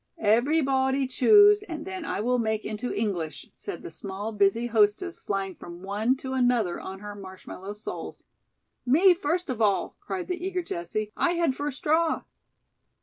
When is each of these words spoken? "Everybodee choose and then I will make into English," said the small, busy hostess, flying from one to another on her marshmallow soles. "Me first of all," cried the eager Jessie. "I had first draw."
"Everybodee 0.19 1.05
choose 1.07 1.61
and 1.61 1.85
then 1.85 2.05
I 2.05 2.21
will 2.21 2.39
make 2.39 2.65
into 2.65 2.91
English," 2.91 3.47
said 3.53 3.83
the 3.83 3.91
small, 3.91 4.31
busy 4.31 4.65
hostess, 4.65 5.19
flying 5.19 5.53
from 5.53 5.83
one 5.83 6.17
to 6.17 6.33
another 6.33 6.79
on 6.79 7.01
her 7.01 7.13
marshmallow 7.13 7.73
soles. 7.73 8.23
"Me 8.83 9.13
first 9.13 9.47
of 9.51 9.61
all," 9.61 9.95
cried 9.99 10.27
the 10.27 10.43
eager 10.43 10.63
Jessie. 10.63 11.11
"I 11.15 11.33
had 11.33 11.53
first 11.53 11.83
draw." 11.83 12.23